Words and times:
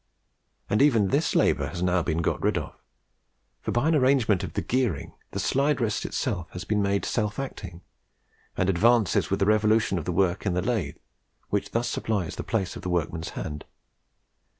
And 0.67 0.81
even 0.81 1.09
this 1.09 1.35
labour 1.35 1.67
has 1.67 1.83
now 1.83 2.01
been 2.01 2.23
got 2.23 2.41
rid 2.41 2.57
of; 2.57 2.73
for, 3.61 3.71
by 3.71 3.87
an 3.87 3.93
arrangement 3.93 4.43
of 4.43 4.53
the 4.53 4.61
gearing, 4.63 5.13
the 5.29 5.39
slide 5.39 5.79
itself 5.79 6.49
has 6.53 6.63
been 6.63 6.81
made 6.81 7.05
self 7.05 7.37
acting, 7.37 7.81
and 8.57 8.67
advances 8.67 9.29
with 9.29 9.39
the 9.39 9.45
revolution 9.45 9.99
of 9.99 10.05
the 10.05 10.11
work 10.11 10.43
in 10.43 10.55
the 10.55 10.63
lathe, 10.63 10.97
which 11.49 11.69
thus 11.69 11.87
supplies 11.87 12.35
the 12.35 12.43
place 12.43 12.75
of 12.75 12.81
the 12.81 12.89
workman's 12.89 13.29
hand. 13.37 13.63